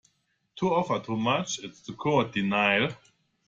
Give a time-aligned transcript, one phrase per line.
[0.55, 2.89] To offer too much, is to court denial.